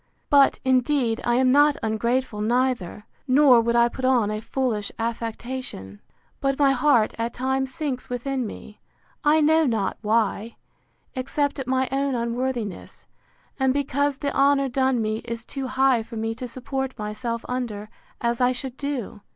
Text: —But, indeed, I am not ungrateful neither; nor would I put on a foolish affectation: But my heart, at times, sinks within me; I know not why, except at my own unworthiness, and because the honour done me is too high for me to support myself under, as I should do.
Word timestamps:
—But, 0.31 0.59
indeed, 0.65 1.21
I 1.23 1.35
am 1.35 1.51
not 1.51 1.77
ungrateful 1.83 2.41
neither; 2.41 3.05
nor 3.27 3.61
would 3.61 3.75
I 3.75 3.87
put 3.87 4.03
on 4.03 4.31
a 4.31 4.41
foolish 4.41 4.91
affectation: 4.97 6.01
But 6.39 6.57
my 6.57 6.71
heart, 6.71 7.13
at 7.19 7.35
times, 7.35 7.71
sinks 7.71 8.09
within 8.09 8.47
me; 8.47 8.79
I 9.23 9.41
know 9.41 9.67
not 9.67 9.97
why, 10.01 10.55
except 11.13 11.59
at 11.59 11.67
my 11.67 11.87
own 11.91 12.15
unworthiness, 12.15 13.05
and 13.59 13.75
because 13.75 14.17
the 14.17 14.33
honour 14.35 14.69
done 14.69 15.03
me 15.03 15.17
is 15.17 15.45
too 15.45 15.67
high 15.67 16.01
for 16.01 16.15
me 16.15 16.33
to 16.33 16.47
support 16.47 16.97
myself 16.97 17.45
under, 17.47 17.87
as 18.21 18.41
I 18.41 18.53
should 18.53 18.77
do. 18.77 19.21